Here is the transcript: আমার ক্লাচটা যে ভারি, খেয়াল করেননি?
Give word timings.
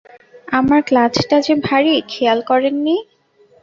আমার 0.49 0.79
ক্লাচটা 0.87 1.37
যে 1.45 1.53
ভারি, 1.67 1.93
খেয়াল 2.11 2.39
করেননি? 2.49 2.95